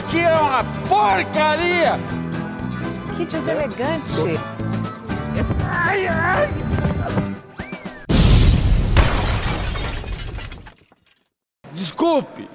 [0.00, 1.98] aqui é uma porcaria!
[3.16, 4.40] Que deselegante!
[5.68, 6.48] Ai, ai!
[11.74, 12.48] Desculpe!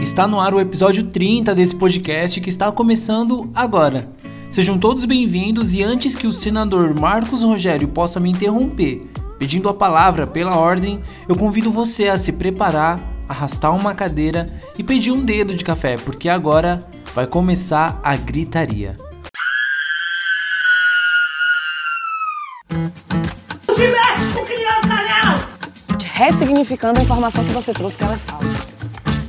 [0.00, 4.08] Está no ar o episódio 30 desse podcast que está começando agora.
[4.48, 9.74] Sejam todos bem-vindos e antes que o senador Marcos Rogério possa me interromper pedindo a
[9.74, 15.24] palavra pela ordem, eu convido você a se preparar, arrastar uma cadeira e pedir um
[15.24, 18.96] dedo de café, porque agora vai começar a gritaria.
[26.02, 28.72] Ressignificando a informação que você trouxe que ela é falsa.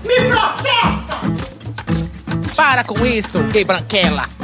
[0.06, 1.16] Me processa!
[2.56, 4.35] Para com isso, gay branquela!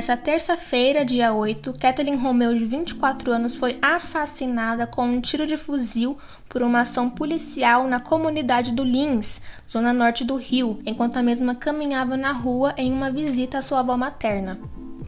[0.00, 5.58] Nessa terça-feira, dia 8, Kathleen Romeu, de 24 anos, foi assassinada com um tiro de
[5.58, 6.16] fuzil
[6.48, 11.54] por uma ação policial na comunidade do Lins, zona norte do Rio, enquanto a mesma
[11.54, 14.58] caminhava na rua em uma visita à sua avó materna.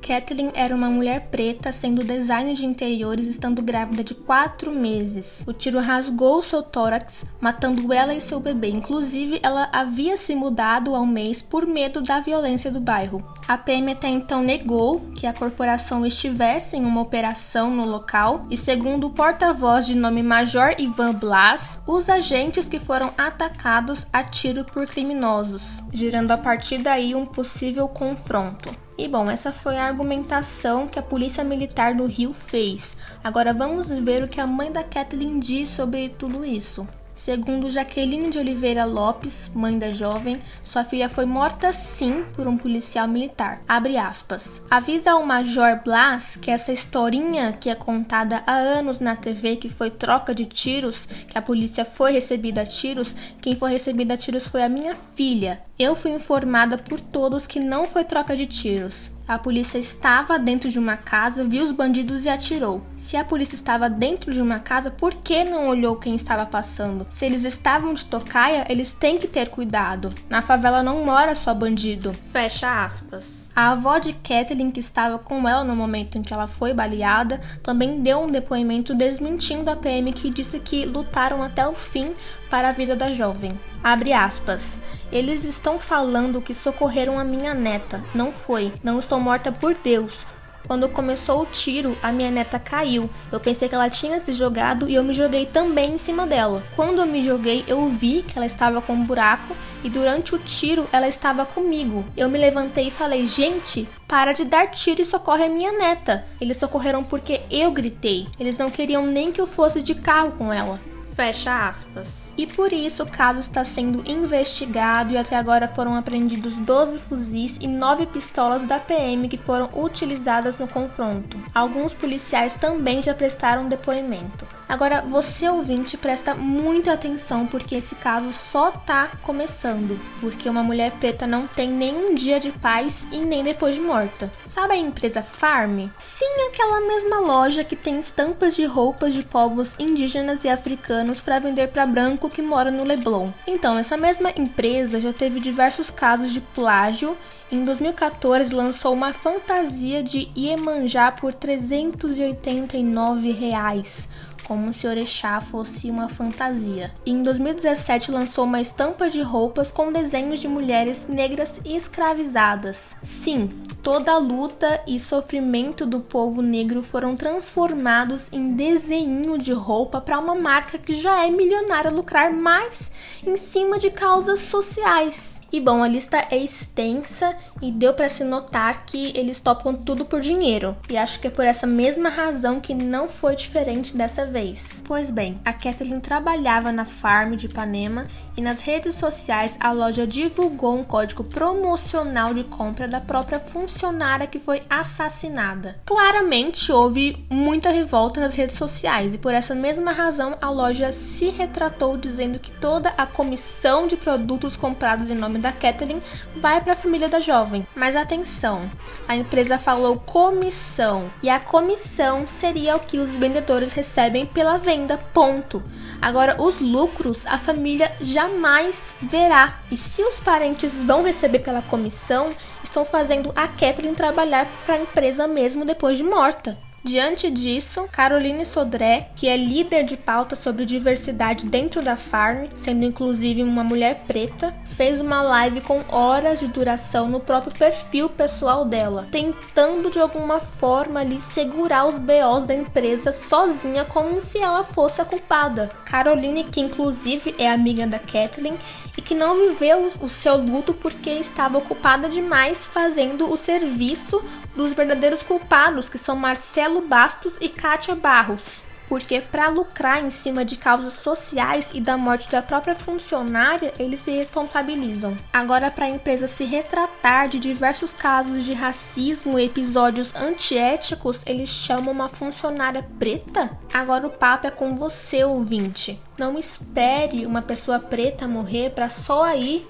[0.02, 5.44] Kathleen era uma mulher preta, sendo designer de interiores, estando grávida de quatro meses.
[5.46, 8.68] O tiro rasgou seu tórax, matando ela e seu bebê.
[8.68, 13.22] Inclusive, ela havia se mudado ao mês por medo da violência do bairro.
[13.46, 18.56] A PM até então negou que a corporação estivesse em uma operação no local e,
[18.56, 24.64] segundo o porta-voz de nome Major Ivan Blas, os agentes que foram atacados a tiro
[24.64, 28.70] por criminosos, gerando a partir daí um possível confronto.
[29.02, 32.96] E bom, essa foi a argumentação que a Polícia Militar do Rio fez.
[33.24, 36.86] Agora vamos ver o que a mãe da Kathleen diz sobre tudo isso.
[37.12, 42.56] Segundo Jaqueline de Oliveira Lopes, mãe da jovem, sua filha foi morta sim por um
[42.56, 43.60] policial militar.
[43.66, 44.62] Abre aspas.
[44.70, 49.68] Avisa ao Major Blas que essa historinha que é contada há anos na TV que
[49.68, 54.16] foi troca de tiros, que a polícia foi recebida a tiros, quem foi recebida a
[54.16, 55.60] tiros foi a minha filha.
[55.78, 59.10] Eu fui informada por todos que não foi troca de tiros.
[59.26, 62.82] A polícia estava dentro de uma casa, viu os bandidos e atirou.
[62.96, 67.06] Se a polícia estava dentro de uma casa, por que não olhou quem estava passando?
[67.08, 70.12] Se eles estavam de tocaia, eles têm que ter cuidado.
[70.28, 72.14] Na favela não mora só bandido.
[72.32, 73.48] Fecha aspas.
[73.54, 77.38] A avó de Kathleen, que estava com ela no momento em que ela foi baleada,
[77.62, 82.14] também deu um depoimento desmentindo a PM que disse que lutaram até o fim
[82.48, 83.52] para a vida da jovem.
[83.84, 84.78] Abre aspas.
[85.10, 88.02] Eles estão falando que socorreram a minha neta.
[88.14, 88.72] Não foi.
[88.82, 90.24] Não estou morta por Deus.
[90.72, 93.10] Quando começou o tiro, a minha neta caiu.
[93.30, 96.62] Eu pensei que ela tinha se jogado e eu me joguei também em cima dela.
[96.74, 100.38] Quando eu me joguei, eu vi que ela estava com um buraco e durante o
[100.38, 102.06] tiro ela estava comigo.
[102.16, 106.24] Eu me levantei e falei: "Gente, para de dar tiro e socorre a minha neta".
[106.40, 108.26] Eles socorreram porque eu gritei.
[108.40, 110.80] Eles não queriam nem que eu fosse de carro com ela.
[111.14, 112.30] Fecha aspas.
[112.36, 117.58] E por isso o caso está sendo investigado e até agora foram apreendidos 12 fuzis
[117.60, 121.38] e 9 pistolas da PM que foram utilizadas no confronto.
[121.54, 124.46] Alguns policiais também já prestaram depoimento.
[124.68, 130.00] Agora, você ouvinte, presta muita atenção porque esse caso só tá começando.
[130.18, 134.30] Porque uma mulher preta não tem nenhum dia de paz e nem depois de morta.
[134.46, 135.88] Sabe a empresa Farm?
[135.98, 141.38] Sim, aquela mesma loja que tem estampas de roupas de povos indígenas e africanos para
[141.38, 143.30] vender para branco que mora no Leblon.
[143.46, 147.16] Então, essa mesma empresa já teve diversos casos de plágio
[147.52, 154.08] em 2014 lançou uma fantasia de Iemanjá por 389 reais,
[154.46, 156.92] como se Orixá fosse uma fantasia.
[157.04, 162.96] Em 2017 lançou uma estampa de roupas com desenhos de mulheres negras escravizadas.
[163.02, 163.50] Sim,
[163.82, 170.18] toda a luta e sofrimento do povo negro foram transformados em desenho de roupa para
[170.18, 172.90] uma marca que já é milionária lucrar mais
[173.26, 175.41] em cima de causas sociais.
[175.52, 180.02] E bom, a lista é extensa e deu para se notar que eles topam tudo
[180.02, 180.74] por dinheiro.
[180.88, 184.82] E acho que é por essa mesma razão que não foi diferente dessa vez.
[184.86, 188.04] Pois bem, a Kathleen trabalhava na farm de Ipanema
[188.34, 194.26] e nas redes sociais a loja divulgou um código promocional de compra da própria funcionária
[194.26, 195.76] que foi assassinada.
[195.84, 201.28] Claramente houve muita revolta nas redes sociais e por essa mesma razão a loja se
[201.28, 206.02] retratou dizendo que toda a comissão de produtos comprados em nome da Kathleen
[206.36, 207.66] vai para a família da jovem.
[207.74, 208.70] Mas atenção,
[209.06, 214.96] a empresa falou comissão e a comissão seria o que os vendedores recebem pela venda,
[215.12, 215.62] ponto.
[216.00, 219.60] Agora, os lucros a família jamais verá.
[219.70, 222.30] E se os parentes vão receber pela comissão,
[222.62, 226.56] estão fazendo a Kathleen trabalhar para a empresa mesmo depois de morta.
[226.84, 232.84] Diante disso, Caroline Sodré, que é líder de pauta sobre diversidade dentro da Farm, sendo
[232.84, 238.64] inclusive uma mulher preta, fez uma live com horas de duração no próprio perfil pessoal
[238.64, 244.64] dela, tentando de alguma forma ali segurar os BOs da empresa sozinha como se ela
[244.64, 245.70] fosse a culpada.
[245.84, 248.58] Caroline, que inclusive é amiga da Kathleen
[248.98, 254.20] e que não viveu o seu luto porque estava ocupada demais fazendo o serviço
[254.54, 258.62] dos verdadeiros culpados, que são Marcelo Bastos e Kátia Barros
[258.92, 264.00] porque para lucrar em cima de causas sociais e da morte da própria funcionária, eles
[264.00, 265.16] se responsabilizam.
[265.32, 271.48] Agora, para a empresa se retratar de diversos casos de racismo e episódios antiéticos, eles
[271.48, 273.58] chamam uma funcionária preta?
[273.72, 275.98] Agora o papo é com você, ouvinte.
[276.18, 279.66] Não espere uma pessoa preta morrer para só aí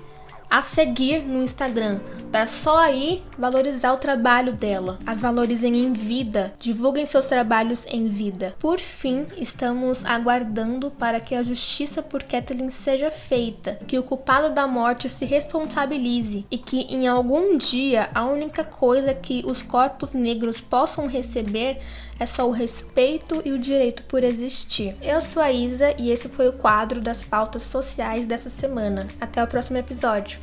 [0.53, 1.99] a seguir no Instagram,
[2.31, 4.99] para só aí valorizar o trabalho dela.
[5.07, 8.55] As valorizem em vida, divulguem seus trabalhos em vida.
[8.59, 14.55] Por fim, estamos aguardando para que a justiça por Kathleen seja feita, que o culpado
[14.55, 20.13] da morte se responsabilize e que em algum dia a única coisa que os corpos
[20.13, 21.81] negros possam receber
[22.21, 24.97] é só o respeito e o direito por existir.
[25.03, 29.07] Eu sou a Isa e esse foi o quadro das pautas sociais dessa semana.
[29.21, 30.42] Até o próximo episódio.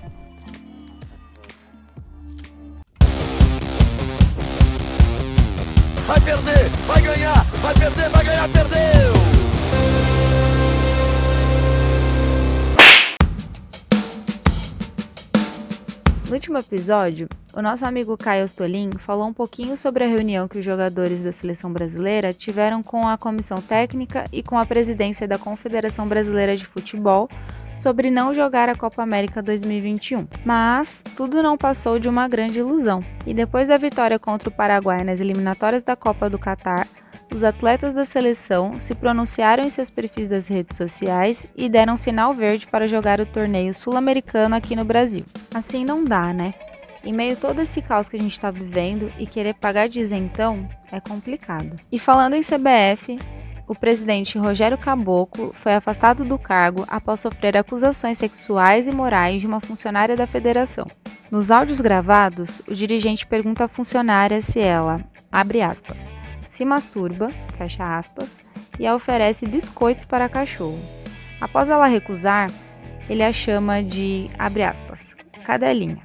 [6.09, 9.13] Vai perder, vai ganhar, vai perder, vai ganhar, perdeu!
[16.27, 20.57] No último episódio, o nosso amigo Caio Ostolin falou um pouquinho sobre a reunião que
[20.57, 25.37] os jogadores da seleção brasileira tiveram com a comissão técnica e com a presidência da
[25.37, 27.29] Confederação Brasileira de Futebol
[27.79, 30.27] sobre não jogar a Copa América 2021.
[30.43, 33.01] Mas tudo não passou de uma grande ilusão.
[33.25, 36.87] E depois da vitória contra o Paraguai nas eliminatórias da Copa do Catar,
[37.33, 42.33] os atletas da seleção se pronunciaram em seus perfis das redes sociais e deram sinal
[42.33, 45.23] verde para jogar o torneio sul-americano aqui no Brasil.
[45.53, 46.53] Assim não dá, né?
[47.01, 50.01] Em meio a todo esse caos que a gente está vivendo e querer pagar de
[50.01, 51.77] isentão é complicado.
[51.89, 53.17] E falando em CBF,
[53.69, 59.45] o presidente Rogério Caboclo foi afastado do cargo após sofrer acusações sexuais e morais de
[59.45, 60.87] uma funcionária da federação.
[61.29, 64.99] Nos áudios gravados, o dirigente pergunta à funcionária se ela,
[65.31, 66.09] abre aspas,
[66.49, 67.29] se masturba,
[67.59, 68.39] fecha aspas,
[68.79, 70.79] e a oferece biscoitos para cachorro.
[71.39, 72.49] Após ela recusar,
[73.07, 76.01] ele a chama de, abre aspas, cadelinha,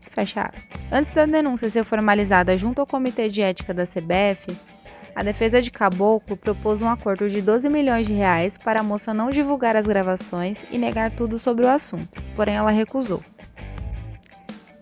[0.00, 0.80] fecha aspas.
[0.90, 4.56] Antes da denúncia ser formalizada junto ao Comitê de Ética da CBF,
[5.14, 9.12] a defesa de Caboclo propôs um acordo de 12 milhões de reais para a moça
[9.12, 13.22] não divulgar as gravações e negar tudo sobre o assunto, porém ela recusou.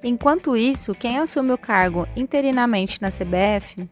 [0.03, 3.89] Enquanto isso, quem assume o cargo interinamente na CBF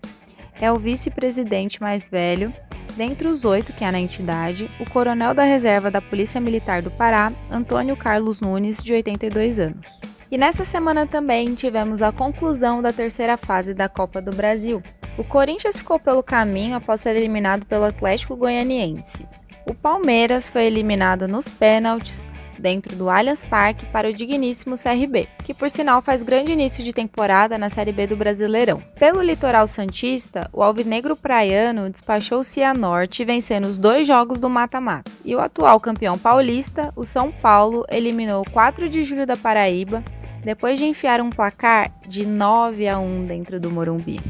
[0.61, 2.53] é o vice-presidente mais velho,
[2.97, 6.91] dentre os oito que há na entidade, o coronel da reserva da Polícia Militar do
[6.91, 10.01] Pará, Antônio Carlos Nunes, de 82 anos.
[10.31, 14.83] E nessa semana também tivemos a conclusão da terceira fase da Copa do Brasil.
[15.19, 19.27] O Corinthians ficou pelo caminho após ser eliminado pelo Atlético Goianiense.
[19.67, 22.25] O Palmeiras foi eliminado nos pênaltis
[22.57, 26.93] dentro do Allianz Parque para o digníssimo CRB, que por sinal faz grande início de
[26.93, 28.81] temporada na Série B do Brasileirão.
[28.97, 35.11] Pelo litoral santista, o alvinegro praiano despachou o Cianorte vencendo os dois jogos do mata-mata.
[35.25, 40.01] E o atual campeão paulista, o São Paulo, eliminou o 4 de julho da Paraíba
[40.45, 44.21] depois de enfiar um placar de 9 a 1 dentro do Morumbi.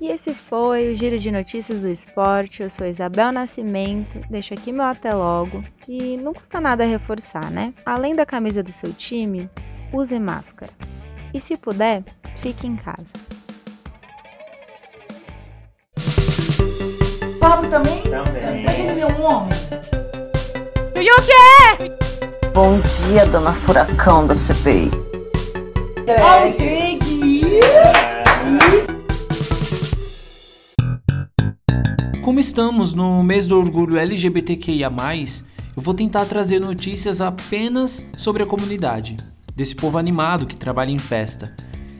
[0.00, 2.62] E esse foi o Giro de Notícias do Esporte.
[2.62, 5.62] Eu sou Isabel Nascimento, deixo aqui meu até logo.
[5.86, 7.74] E não custa nada reforçar, né?
[7.84, 9.50] Além da camisa do seu time,
[9.92, 10.72] use máscara.
[11.34, 12.02] E se puder,
[12.38, 13.12] fique em casa.
[17.38, 18.00] Pablo também?
[18.02, 18.64] Também.
[18.64, 19.58] Mas ele é um homem.
[20.96, 21.90] E o quê?
[22.54, 24.90] Bom dia, dona Furacão da CPI.
[26.06, 26.89] Greg.
[32.40, 34.90] Como estamos no mês do orgulho LGBTQIA,
[35.76, 39.18] eu vou tentar trazer notícias apenas sobre a comunidade,
[39.54, 41.54] desse povo animado que trabalha em festa.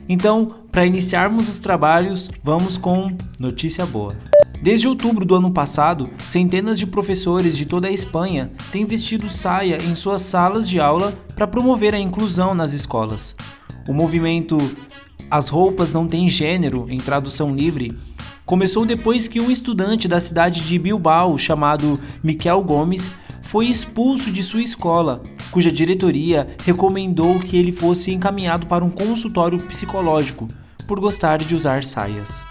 [0.09, 4.15] Então, para iniciarmos os trabalhos, vamos com notícia boa.
[4.63, 9.77] Desde outubro do ano passado, centenas de professores de toda a Espanha têm vestido saia
[9.83, 13.35] em suas salas de aula para promover a inclusão nas escolas.
[13.87, 14.57] O movimento
[15.29, 17.95] As Roupas Não Têm Gênero, em tradução livre,
[18.51, 23.09] começou depois que um estudante da cidade de Bilbao, chamado Miquel Gomes,
[23.41, 29.57] foi expulso de sua escola, cuja diretoria recomendou que ele fosse encaminhado para um consultório
[29.57, 30.49] psicológico
[30.85, 32.43] por gostar de usar saias.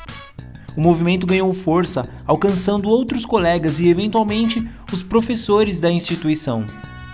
[0.75, 6.64] O movimento ganhou força, alcançando outros colegas e, eventualmente, os professores da instituição.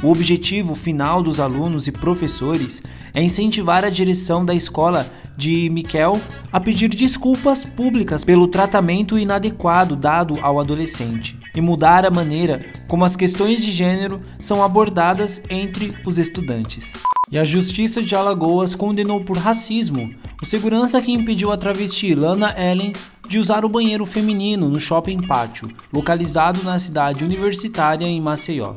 [0.00, 2.80] O objetivo final dos alunos e professores
[3.12, 6.20] é incentivar a direção da escola de Miquel
[6.52, 13.04] a pedir desculpas públicas pelo tratamento inadequado dado ao adolescente e mudar a maneira como
[13.04, 16.94] as questões de gênero são abordadas entre os estudantes.
[17.30, 22.54] E a Justiça de Alagoas condenou por racismo o segurança que impediu a travesti Lana
[22.56, 22.92] Ellen
[23.28, 28.76] de usar o banheiro feminino no shopping pátio, localizado na cidade universitária em Maceió.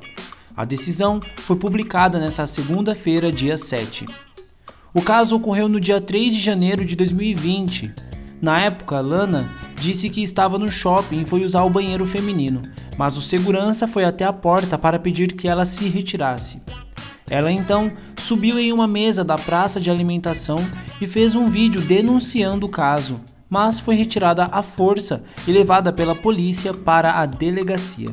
[0.58, 4.06] A decisão foi publicada nesta segunda-feira, dia 7.
[4.92, 7.94] O caso ocorreu no dia 3 de janeiro de 2020.
[8.42, 12.64] Na época, Lana disse que estava no shopping e foi usar o banheiro feminino,
[12.98, 16.60] mas o segurança foi até a porta para pedir que ela se retirasse.
[17.30, 20.58] Ela então subiu em uma mesa da praça de alimentação
[21.00, 26.16] e fez um vídeo denunciando o caso, mas foi retirada à força e levada pela
[26.16, 28.10] polícia para a delegacia.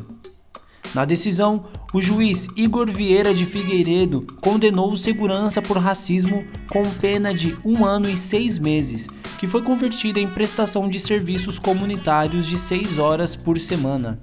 [0.95, 1.65] Na decisão,
[1.97, 7.87] o juiz Igor Vieira de Figueiredo condenou o segurança por racismo com pena de um
[7.87, 13.35] ano e seis meses, que foi convertida em prestação de serviços comunitários de seis horas
[13.35, 14.21] por semana,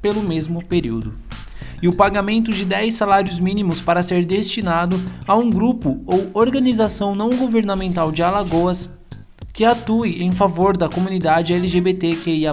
[0.00, 1.12] pelo mesmo período.
[1.82, 4.96] E o pagamento de 10 salários mínimos para ser destinado
[5.26, 8.96] a um grupo ou organização não governamental de Alagoas
[9.52, 12.52] que atue em favor da comunidade LGBTQIA.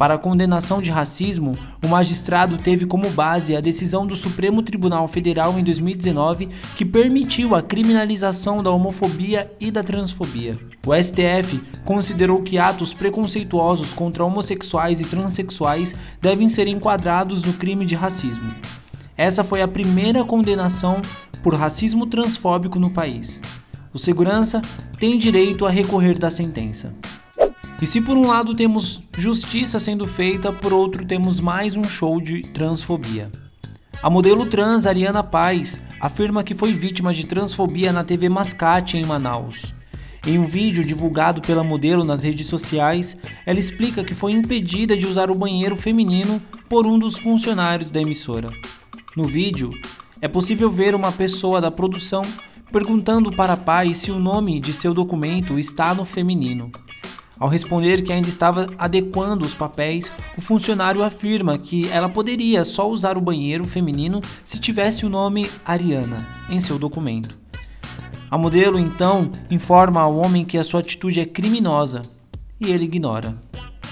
[0.00, 5.06] Para a condenação de racismo, o magistrado teve como base a decisão do Supremo Tribunal
[5.06, 10.56] Federal em 2019 que permitiu a criminalização da homofobia e da transfobia.
[10.86, 17.84] O STF considerou que atos preconceituosos contra homossexuais e transexuais devem ser enquadrados no crime
[17.84, 18.54] de racismo.
[19.18, 21.02] Essa foi a primeira condenação
[21.42, 23.38] por racismo transfóbico no país.
[23.92, 24.62] O segurança
[24.98, 26.94] tem direito a recorrer da sentença.
[27.80, 32.20] E se por um lado temos justiça sendo feita, por outro temos mais um show
[32.20, 33.30] de transfobia.
[34.02, 39.06] A modelo trans Ariana Paz afirma que foi vítima de transfobia na TV Mascate em
[39.06, 39.74] Manaus.
[40.26, 45.06] Em um vídeo divulgado pela modelo nas redes sociais, ela explica que foi impedida de
[45.06, 48.50] usar o banheiro feminino por um dos funcionários da emissora.
[49.16, 49.72] No vídeo,
[50.20, 52.22] é possível ver uma pessoa da produção
[52.70, 56.70] perguntando para a Paz se o nome de seu documento está no feminino.
[57.40, 62.86] Ao responder que ainda estava adequando os papéis, o funcionário afirma que ela poderia só
[62.86, 67.34] usar o banheiro feminino se tivesse o nome Ariana em seu documento.
[68.30, 72.02] A modelo então informa ao homem que a sua atitude é criminosa
[72.60, 73.34] e ele ignora.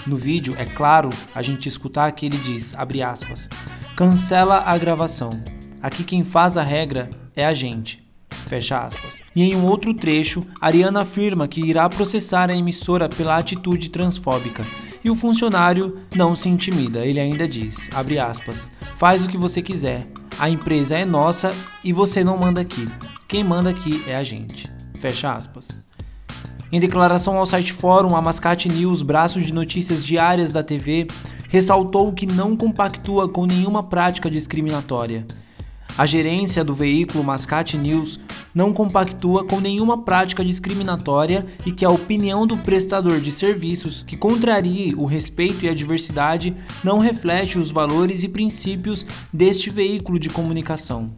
[0.06, 3.48] No vídeo, é claro a gente escutar que ele diz, abre aspas,
[3.96, 5.30] cancela a gravação.
[5.82, 8.07] Aqui quem faz a regra é a gente.
[8.46, 9.22] Fecha aspas.
[9.34, 14.64] E em um outro trecho, Ariana afirma que irá processar a emissora pela atitude transfóbica.
[15.04, 19.62] E o funcionário não se intimida, ele ainda diz, abre aspas, faz o que você
[19.62, 20.06] quiser,
[20.38, 21.50] a empresa é nossa
[21.82, 22.88] e você não manda aqui.
[23.26, 24.70] Quem manda aqui é a gente.
[25.00, 25.84] Fecha aspas.
[26.70, 31.08] Em declaração ao site Fórum, a Mascate News, braço de notícias diárias da TV,
[31.48, 35.26] ressaltou que não compactua com nenhuma prática discriminatória.
[35.98, 38.20] A gerência do veículo Mascate News
[38.54, 44.16] não compactua com nenhuma prática discriminatória e que a opinião do prestador de serviços que
[44.16, 50.30] contrarie o respeito e a diversidade não reflete os valores e princípios deste veículo de
[50.30, 51.10] comunicação.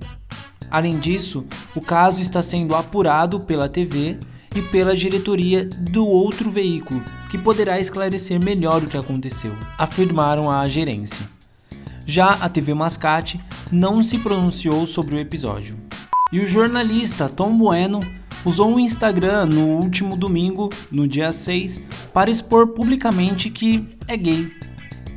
[0.70, 1.44] Além disso,
[1.74, 4.16] o caso está sendo apurado pela TV
[4.56, 10.66] e pela diretoria do outro veículo, que poderá esclarecer melhor o que aconteceu, afirmaram a
[10.66, 11.28] gerência.
[12.06, 13.38] Já a TV Mascate
[13.70, 15.76] não se pronunciou sobre o episódio.
[16.32, 18.00] E o jornalista Tom Bueno
[18.44, 21.80] usou o Instagram no último domingo, no dia 6,
[22.12, 24.50] para expor publicamente que é gay.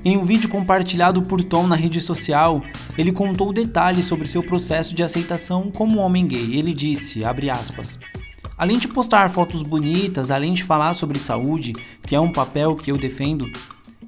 [0.05, 2.61] Em um vídeo compartilhado por Tom na rede social,
[2.97, 6.55] ele contou detalhes sobre seu processo de aceitação como homem gay.
[6.55, 7.97] Ele disse, aspas,
[8.57, 11.73] Além de postar fotos bonitas, além de falar sobre saúde,
[12.05, 13.49] que é um papel que eu defendo,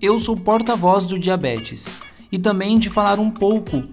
[0.01, 1.87] eu sou porta-voz do diabetes
[2.31, 3.83] e também de falar um pouco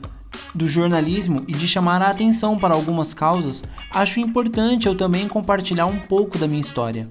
[0.54, 5.86] do jornalismo e de chamar a atenção para algumas causas, acho importante eu também compartilhar
[5.86, 7.08] um pouco da minha história.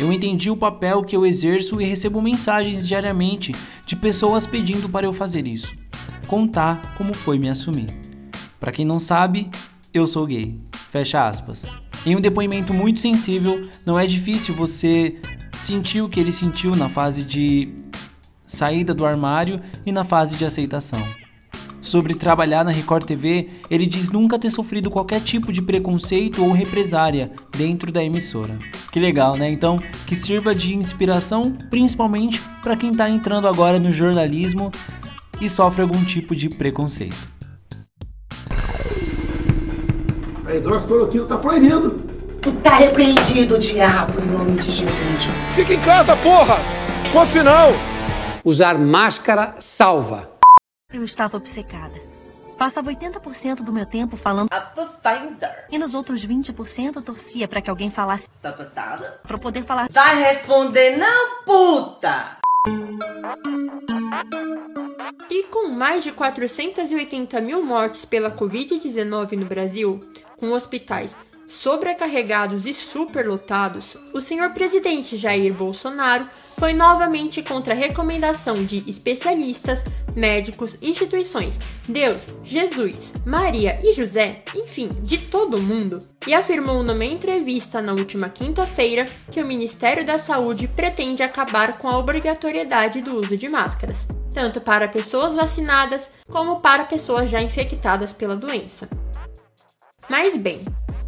[0.00, 3.54] Eu entendi o papel que eu exerço e recebo mensagens diariamente
[3.86, 5.74] de pessoas pedindo para eu fazer isso.
[6.26, 7.88] Contar como foi me assumir.
[8.58, 9.50] Para quem não sabe,
[9.92, 10.58] eu sou gay.
[10.90, 11.66] Fecha aspas.
[12.06, 15.16] Em um depoimento muito sensível, não é difícil você
[15.52, 17.72] sentir o que ele sentiu na fase de
[18.46, 21.02] saída do armário e na fase de aceitação.
[21.82, 26.52] Sobre trabalhar na Record TV, ele diz nunca ter sofrido qualquer tipo de preconceito ou
[26.52, 28.56] represária dentro da emissora.
[28.92, 29.50] Que legal, né?
[29.50, 34.70] Então, que sirva de inspiração, principalmente para quem está entrando agora no jornalismo
[35.40, 37.28] e sofre algum tipo de preconceito.
[40.46, 41.90] A hidroxicloroquina tá proibido.
[42.40, 45.28] Tu tá repreendido, diabo, em nome de Jesus.
[45.56, 46.58] Fica em casa, porra!
[47.12, 47.72] Ponto final!
[48.44, 50.31] Usar máscara salva.
[50.92, 52.00] Eu estava obcecada.
[52.58, 54.48] Passava 80% do meu tempo falando
[55.70, 59.20] e nos outros 20% eu torcia para que alguém falasse Tá passada?
[59.26, 62.38] para poder falar Vai responder não, puta!
[65.28, 70.00] E com mais de 480 mil mortes pela Covid-19 no Brasil,
[70.36, 71.16] com hospitais
[71.52, 76.26] sobrecarregados e superlotados, o senhor presidente Jair Bolsonaro
[76.58, 79.80] foi novamente contra a recomendação de especialistas,
[80.16, 87.82] médicos, instituições, Deus, Jesus, Maria e José, enfim, de todo mundo, e afirmou numa entrevista
[87.82, 93.36] na última quinta-feira que o Ministério da Saúde pretende acabar com a obrigatoriedade do uso
[93.36, 98.88] de máscaras, tanto para pessoas vacinadas como para pessoas já infectadas pela doença.
[100.08, 100.60] Mas bem,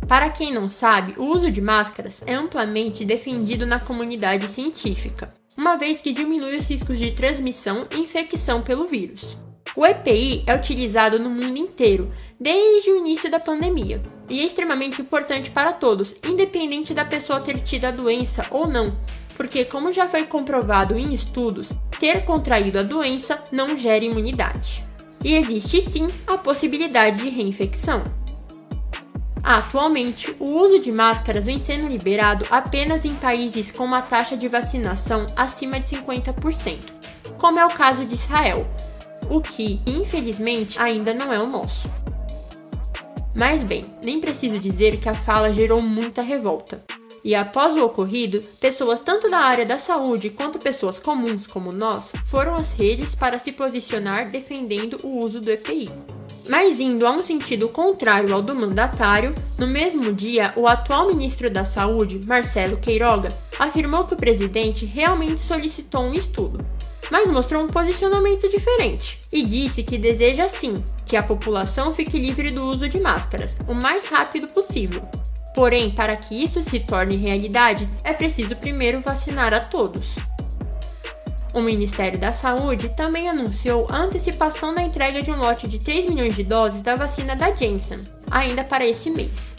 [0.06, 5.76] para quem não sabe, o uso de máscaras é amplamente defendido na comunidade científica, uma
[5.76, 9.37] vez que diminui os riscos de transmissão e infecção pelo vírus.
[9.75, 15.00] O EPI é utilizado no mundo inteiro desde o início da pandemia e é extremamente
[15.00, 18.96] importante para todos, independente da pessoa ter tido a doença ou não,
[19.37, 24.84] porque, como já foi comprovado em estudos, ter contraído a doença não gera imunidade.
[25.25, 28.04] E existe sim a possibilidade de reinfecção.
[29.44, 34.48] Atualmente, o uso de máscaras vem sendo liberado apenas em países com uma taxa de
[34.48, 36.78] vacinação acima de 50%,
[37.36, 38.66] como é o caso de Israel,
[39.28, 41.86] o que, infelizmente, ainda não é o nosso.
[43.34, 46.80] Mas bem, nem preciso dizer que a fala gerou muita revolta.
[47.24, 52.12] E após o ocorrido, pessoas tanto da área da saúde quanto pessoas comuns como nós
[52.26, 55.88] foram às redes para se posicionar defendendo o uso do EPI.
[56.50, 61.48] Mas indo a um sentido contrário ao do mandatário, no mesmo dia, o atual ministro
[61.48, 66.58] da Saúde, Marcelo Queiroga, afirmou que o presidente realmente solicitou um estudo,
[67.10, 72.50] mas mostrou um posicionamento diferente e disse que deseja sim que a população fique livre
[72.50, 75.00] do uso de máscaras o mais rápido possível.
[75.54, 80.16] Porém, para que isso se torne realidade, é preciso primeiro vacinar a todos.
[81.54, 86.10] O Ministério da Saúde também anunciou a antecipação da entrega de um lote de 3
[86.10, 89.54] milhões de doses da vacina da Janssen, ainda para esse mês.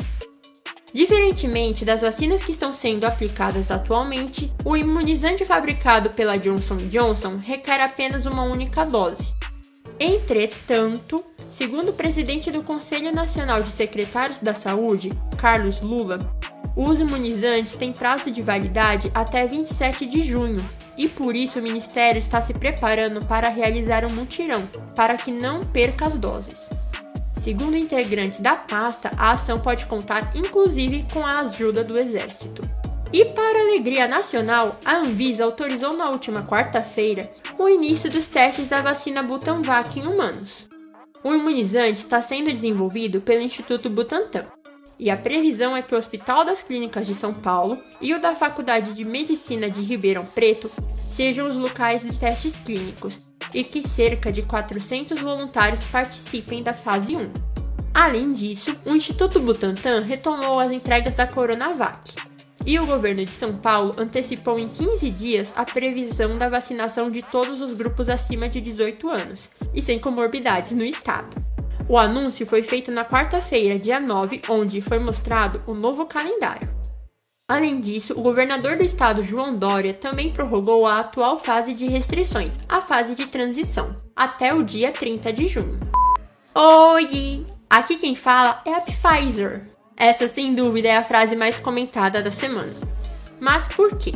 [0.93, 7.81] Diferentemente das vacinas que estão sendo aplicadas atualmente, o imunizante fabricado pela Johnson Johnson requer
[7.81, 9.33] apenas uma única dose.
[9.97, 11.23] Entretanto,
[11.57, 16.19] segundo o presidente do Conselho Nacional de Secretários da Saúde, Carlos Lula,
[16.75, 20.59] os imunizantes têm prazo de validade até 27 de junho
[20.97, 25.65] e por isso o Ministério está se preparando para realizar um mutirão para que não
[25.65, 26.59] perca as doses.
[27.41, 32.63] Segundo integrantes da pasta, a ação pode contar inclusive com a ajuda do Exército.
[33.13, 38.81] E para alegria nacional, a Anvisa autorizou na última quarta-feira o início dos testes da
[38.81, 40.74] vacina Butanvac em humanos.
[41.25, 44.45] O imunizante está sendo desenvolvido pelo Instituto Butantan,
[44.99, 48.35] e a previsão é que o Hospital das Clínicas de São Paulo e o da
[48.35, 50.69] Faculdade de Medicina de Ribeirão Preto
[51.11, 57.15] sejam os locais de testes clínicos e que cerca de 400 voluntários participem da fase
[57.15, 57.31] 1.
[57.91, 62.34] Além disso, o Instituto Butantan retomou as entregas da Coronavac.
[62.65, 67.21] E o governo de São Paulo antecipou em 15 dias a previsão da vacinação de
[67.21, 71.35] todos os grupos acima de 18 anos e sem comorbidades no estado.
[71.87, 76.67] O anúncio foi feito na quarta-feira, dia 9, onde foi mostrado o novo calendário.
[77.47, 82.53] Além disso, o governador do estado, João Dória, também prorrogou a atual fase de restrições,
[82.67, 85.79] a fase de transição, até o dia 30 de junho.
[86.55, 87.45] Oi!
[87.69, 89.74] Aqui quem fala é a Pfizer.
[89.97, 92.73] Essa, sem dúvida, é a frase mais comentada da semana.
[93.39, 94.13] Mas por quê?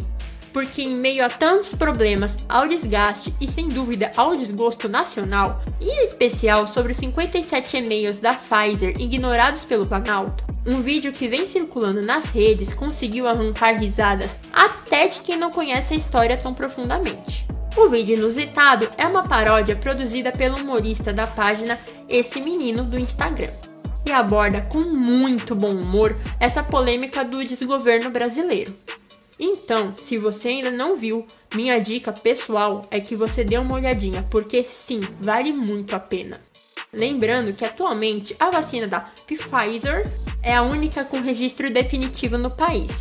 [0.51, 6.03] Porque, em meio a tantos problemas, ao desgaste e, sem dúvida, ao desgosto nacional, em
[6.03, 12.01] especial sobre os 57 e-mails da Pfizer ignorados pelo Planalto, um vídeo que vem circulando
[12.01, 17.47] nas redes conseguiu arrancar risadas até de quem não conhece a história tão profundamente.
[17.77, 23.68] O vídeo inusitado é uma paródia produzida pelo humorista da página Esse Menino do Instagram
[24.05, 28.73] e aborda com muito bom humor essa polêmica do desgoverno brasileiro.
[29.39, 34.25] Então, se você ainda não viu, minha dica pessoal é que você dê uma olhadinha,
[34.29, 36.39] porque sim, vale muito a pena.
[36.91, 40.05] Lembrando que atualmente a vacina da Pfizer
[40.41, 42.91] é a única com registro definitivo no país.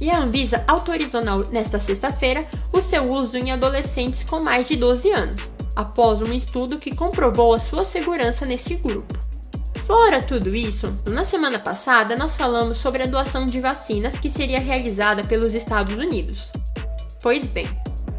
[0.00, 5.10] E a Anvisa autorizou nesta sexta-feira o seu uso em adolescentes com mais de 12
[5.10, 5.42] anos,
[5.74, 9.33] após um estudo que comprovou a sua segurança nesse grupo.
[9.86, 14.58] Fora tudo isso, na semana passada nós falamos sobre a doação de vacinas que seria
[14.58, 16.50] realizada pelos Estados Unidos.
[17.22, 17.68] Pois bem,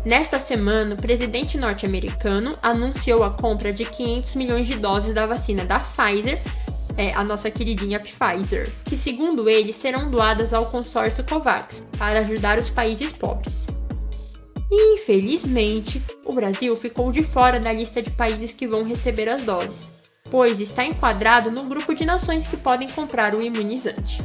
[0.06, 5.66] nesta semana o presidente norte-americano anunciou a compra de 500 milhões de doses da vacina
[5.66, 6.40] da Pfizer,
[6.98, 12.60] é, a nossa queridinha Pfizer, que segundo ele serão doadas ao consórcio COVAX para ajudar
[12.60, 13.66] os países pobres.
[14.72, 19.95] Infelizmente, o Brasil ficou de fora da lista de países que vão receber as doses
[20.36, 24.22] pois está enquadrado no grupo de nações que podem comprar o imunizante.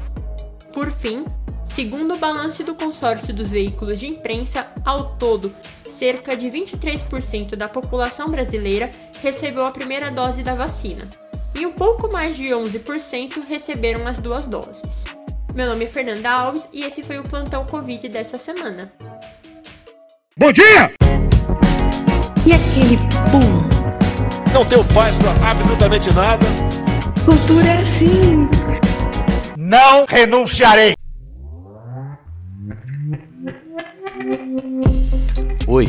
[0.72, 1.24] Por fim,
[1.72, 5.54] segundo o balanço do consórcio dos veículos de imprensa, ao todo,
[5.88, 8.90] cerca de 23% da população brasileira
[9.22, 11.06] recebeu a primeira dose da vacina,
[11.54, 15.04] e um pouco mais de 11% receberam as duas doses.
[15.54, 18.92] Meu nome é Fernanda Alves e esse foi o plantão Covid dessa semana.
[20.36, 20.92] Bom dia!
[22.44, 22.96] E aquele
[23.30, 23.59] pum?
[24.52, 26.44] Não tenho paz para absolutamente nada.
[27.24, 28.48] Cultura é assim.
[29.56, 30.94] Não renunciarei.
[35.68, 35.88] Oi,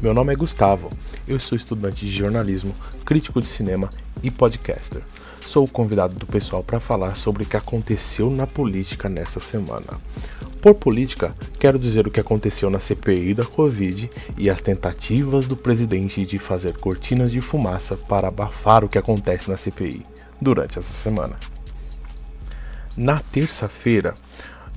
[0.00, 0.88] meu nome é Gustavo.
[1.26, 2.72] Eu sou estudante de jornalismo,
[3.04, 3.90] crítico de cinema
[4.22, 5.02] e podcaster.
[5.44, 10.00] Sou o convidado do pessoal para falar sobre o que aconteceu na política nessa semana.
[10.66, 15.56] Por política, quero dizer o que aconteceu na CPI da Covid e as tentativas do
[15.56, 20.04] presidente de fazer cortinas de fumaça para abafar o que acontece na CPI
[20.42, 21.36] durante essa semana.
[22.96, 24.16] Na terça-feira,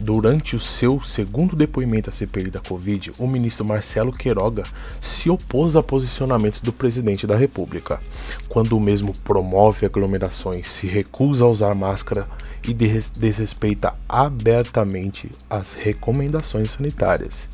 [0.01, 4.63] Durante o seu segundo depoimento à CPI da Covid, o ministro Marcelo Queiroga
[5.01, 7.99] se opôs a posicionamentos do presidente da República,
[8.47, 12.29] quando o mesmo promove aglomerações, se recusa a usar máscara
[12.67, 17.49] e desrespeita abertamente as recomendações sanitárias,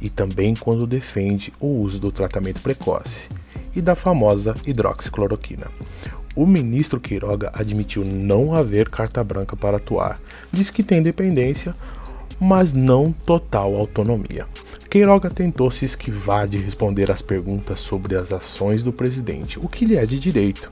[0.00, 3.28] e também quando defende o uso do tratamento precoce
[3.74, 5.68] e da famosa hidroxicloroquina.
[6.34, 10.20] O ministro Queiroga admitiu não haver carta branca para atuar.
[10.52, 11.74] Diz que tem dependência,
[12.38, 14.46] mas não total autonomia.
[14.88, 19.84] Queiroga tentou se esquivar de responder às perguntas sobre as ações do presidente, o que
[19.84, 20.70] lhe é de direito.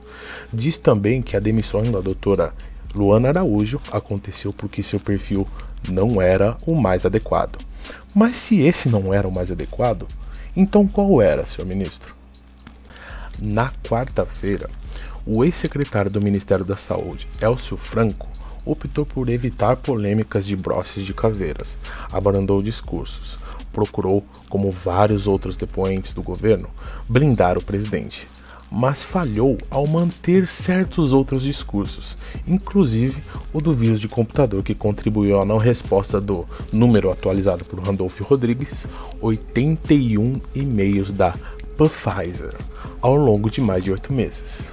[0.51, 2.53] Diz também que a demissão da doutora
[2.93, 5.47] Luana Araújo aconteceu porque seu perfil
[5.89, 7.57] não era o mais adequado.
[8.13, 10.07] Mas se esse não era o mais adequado,
[10.55, 12.15] então qual era, senhor ministro?
[13.39, 14.69] Na quarta-feira,
[15.25, 18.27] o ex-secretário do Ministério da Saúde, Elcio Franco,
[18.65, 21.77] optou por evitar polêmicas de broches de caveiras,
[22.11, 23.37] abrandou discursos,
[23.71, 26.69] procurou, como vários outros depoentes do governo,
[27.07, 28.27] blindar o presidente,
[28.71, 32.15] mas falhou ao manter certos outros discursos,
[32.47, 37.79] inclusive o do vírus de computador que contribuiu à não resposta do número atualizado por
[37.79, 38.85] Randolph Rodrigues,
[39.21, 41.33] 81 e-mails da
[41.77, 42.55] Pfizer,
[43.01, 44.63] ao longo de mais de oito meses.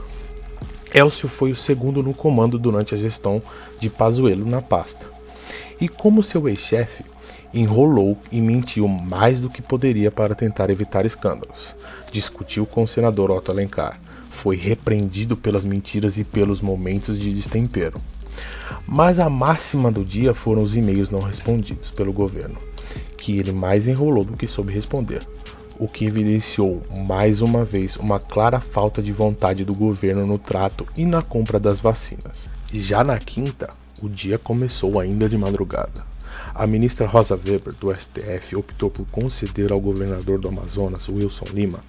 [0.92, 3.42] Elcio foi o segundo no comando durante a gestão
[3.78, 5.06] de Pazuello na pasta.
[5.80, 7.04] E como seu ex-chefe,
[7.58, 11.74] enrolou e mentiu mais do que poderia para tentar evitar escândalos.
[12.12, 14.00] Discutiu com o senador Otto Alencar.
[14.30, 18.00] Foi repreendido pelas mentiras e pelos momentos de destempero.
[18.86, 22.58] Mas a máxima do dia foram os e-mails não respondidos pelo governo,
[23.16, 25.26] que ele mais enrolou do que soube responder
[25.78, 30.86] o que evidenciou mais uma vez uma clara falta de vontade do governo no trato
[30.96, 32.48] e na compra das vacinas.
[32.72, 33.70] Já na quinta,
[34.02, 36.04] o dia começou ainda de madrugada.
[36.58, 41.80] A ministra Rosa Weber, do STF, optou por conceder ao governador do Amazonas, Wilson Lima,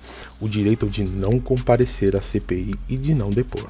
[0.41, 3.69] o direito de não comparecer à CPI e de não depor.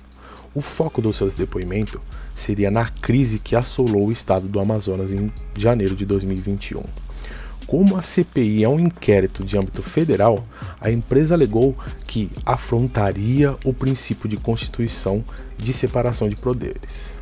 [0.56, 2.02] O foco do seu depoimento
[2.34, 6.84] seria na crise que assolou o estado do Amazonas em janeiro de 2021.
[7.68, 10.44] Como a CPI é um inquérito de âmbito federal,
[10.82, 15.24] a empresa alegou que afrontaria o princípio de constituição
[15.60, 17.17] de separação de poderes.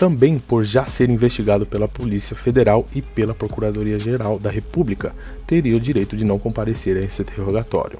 [0.00, 5.12] Também por já ser investigado pela Polícia Federal e pela Procuradoria-Geral da República,
[5.46, 7.98] teria o direito de não comparecer a esse interrogatório.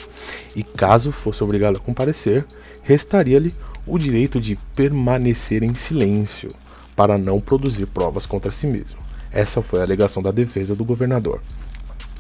[0.57, 2.47] E caso fosse obrigado a comparecer,
[2.83, 3.53] restaria-lhe
[3.87, 6.49] o direito de permanecer em silêncio
[6.97, 8.99] para não produzir provas contra si mesmo.
[9.31, 11.43] Essa foi a alegação da defesa do governador.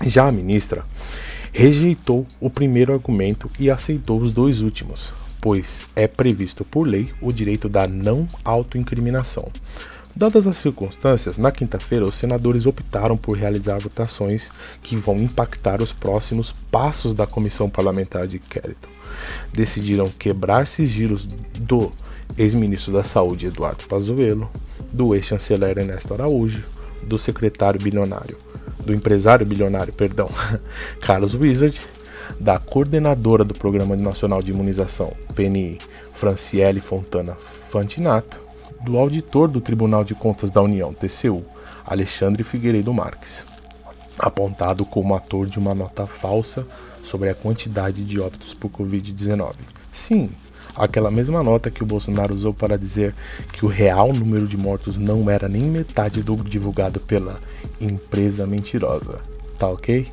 [0.04, 0.84] Já a ministra
[1.54, 5.10] rejeitou o primeiro argumento e aceitou os dois últimos,
[5.40, 9.48] pois é previsto por lei o direito da não autoincriminação.
[10.14, 14.50] Dadas as circunstâncias, na quinta-feira os senadores optaram por realizar votações
[14.82, 18.88] que vão impactar os próximos passos da comissão parlamentar de inquérito.
[19.52, 21.90] Decidiram quebrar sigilos do
[22.36, 24.50] ex-ministro da Saúde Eduardo Pazuello,
[24.92, 26.64] do ex-chanceler Ernesto Araújo,
[27.02, 28.36] do secretário bilionário
[28.84, 30.28] do empresário bilionário, perdão,
[31.00, 31.80] Carlos Wizard,
[32.38, 35.78] da coordenadora do Programa Nacional de Imunização, PNI,
[36.12, 38.40] Franciele Fontana Fantinato,
[38.82, 41.44] do auditor do Tribunal de Contas da União, TCU,
[41.84, 43.44] Alexandre Figueiredo Marques,
[44.18, 46.66] apontado como ator de uma nota falsa
[47.02, 49.54] sobre a quantidade de óbitos por Covid-19.
[49.92, 50.30] Sim,
[50.76, 53.14] aquela mesma nota que o Bolsonaro usou para dizer
[53.52, 57.40] que o real número de mortos não era nem metade do divulgado pela
[57.80, 59.20] empresa mentirosa.
[59.58, 60.10] Tá ok?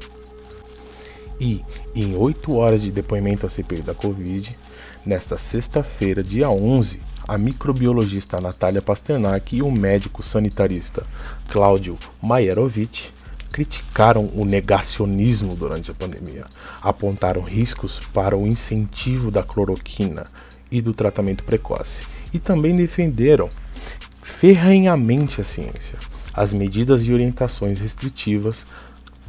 [1.40, 4.58] E, em 8 horas de depoimento à CPI da Covid,
[5.06, 11.04] nesta sexta-feira, dia 11, a microbiologista Natália Pasternak e o médico sanitarista
[11.50, 13.12] Cláudio Maierovic
[13.52, 16.46] criticaram o negacionismo durante a pandemia,
[16.82, 20.28] apontaram riscos para o incentivo da cloroquina
[20.72, 23.50] e do tratamento precoce e também defenderam
[24.22, 25.98] ferrenhamente a ciência,
[26.34, 28.66] as medidas e orientações restritivas,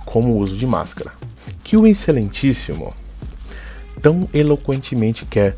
[0.04, 1.12] como o uso de máscara,
[1.68, 2.94] que o excelentíssimo
[4.00, 5.54] tão eloquentemente quer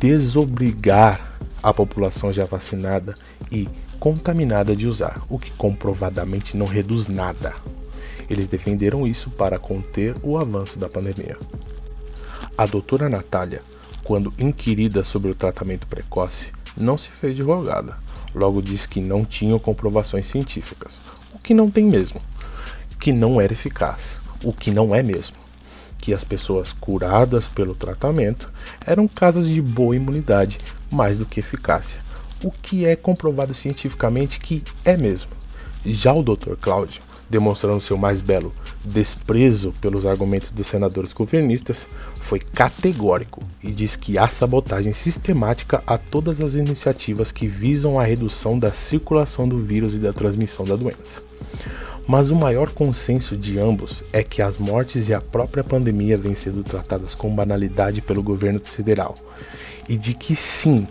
[0.00, 3.14] desobrigar a população já vacinada
[3.48, 3.68] e
[4.00, 7.54] contaminada de usar, o que comprovadamente não reduz nada.
[8.28, 11.38] Eles defenderam isso para conter o avanço da pandemia.
[12.58, 13.62] A doutora Natália,
[14.02, 17.96] quando inquirida sobre o tratamento precoce, não se fez de rogada.
[18.34, 20.98] Logo disse que não tinham comprovações científicas,
[21.32, 22.20] o que não tem mesmo,
[22.98, 25.41] que não era eficaz, o que não é mesmo,
[26.02, 28.52] que as pessoas curadas pelo tratamento
[28.84, 30.58] eram casos de boa imunidade
[30.90, 32.00] mais do que eficácia,
[32.42, 35.30] o que é comprovado cientificamente que é mesmo.
[35.86, 36.56] Já o Dr.
[36.60, 38.52] Cláudio, demonstrando seu mais belo
[38.84, 41.86] desprezo pelos argumentos dos senadores governistas,
[42.20, 48.04] foi categórico e diz que há sabotagem sistemática a todas as iniciativas que visam a
[48.04, 51.22] redução da circulação do vírus e da transmissão da doença.
[52.06, 56.34] Mas o maior consenso de ambos é que as mortes e a própria pandemia vêm
[56.34, 59.14] sendo tratadas com banalidade pelo governo federal
[59.88, 60.86] e de que sim,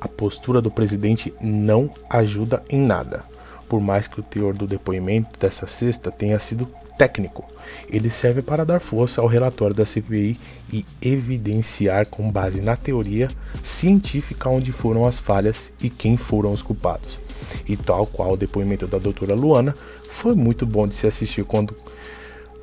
[0.00, 3.24] a postura do presidente não ajuda em nada.
[3.68, 7.44] Por mais que o teor do depoimento dessa sexta tenha sido técnico,
[7.88, 10.38] ele serve para dar força ao relatório da CPI
[10.72, 13.28] e evidenciar com base na teoria
[13.62, 17.18] científica onde foram as falhas e quem foram os culpados.
[17.68, 19.74] E tal qual o depoimento da doutora Luana,
[20.10, 21.74] foi muito bom de se assistir quando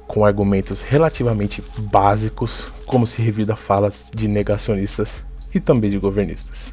[0.07, 6.71] com argumentos relativamente básicos, como se revida falas de negacionistas e também de governistas.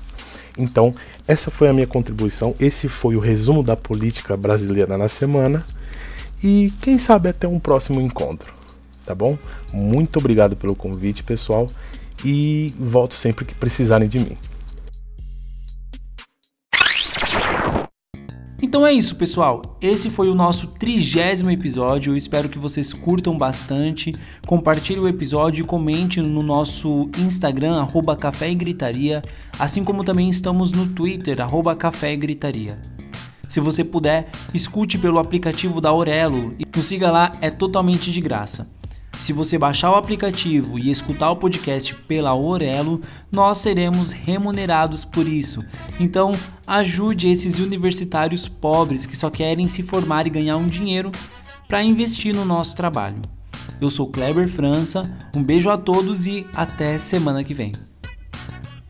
[0.58, 0.94] Então,
[1.26, 2.54] essa foi a minha contribuição.
[2.58, 5.64] Esse foi o resumo da política brasileira na semana.
[6.42, 8.52] E quem sabe até um próximo encontro,
[9.06, 9.38] tá bom?
[9.72, 11.68] Muito obrigado pelo convite, pessoal.
[12.24, 14.36] E volto sempre que precisarem de mim.
[18.70, 19.62] Então é isso, pessoal.
[19.82, 22.12] Esse foi o nosso trigésimo episódio.
[22.12, 24.12] Eu espero que vocês curtam bastante.
[24.46, 29.22] Compartilhe o episódio e comente no nosso Instagram, arroba Café e Gritaria,
[29.58, 32.78] assim como também estamos no Twitter, arroba Café e Gritaria.
[33.48, 38.20] Se você puder, escute pelo aplicativo da Aurelo e nos siga lá, é totalmente de
[38.20, 38.70] graça.
[39.20, 45.28] Se você baixar o aplicativo e escutar o podcast pela Orelo, nós seremos remunerados por
[45.28, 45.62] isso.
[46.00, 46.32] Então,
[46.66, 51.12] ajude esses universitários pobres que só querem se formar e ganhar um dinheiro
[51.68, 53.20] para investir no nosso trabalho.
[53.78, 55.02] Eu sou Kleber França,
[55.36, 57.72] um beijo a todos e até semana que vem.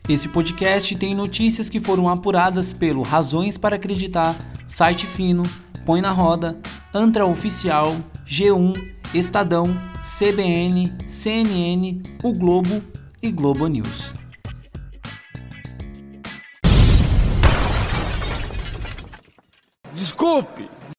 [0.07, 4.33] Esse podcast tem notícias que foram apuradas pelo Razões para Acreditar,
[4.65, 5.43] Site Fino,
[5.85, 6.57] Põe na Roda,
[6.93, 9.65] Antra Oficial, G1 Estadão,
[9.99, 12.81] CBN, CNN, O Globo
[13.21, 14.13] e Globo News.
[19.93, 20.80] Desculpe!